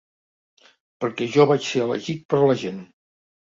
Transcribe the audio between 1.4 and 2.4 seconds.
vaig ser elegit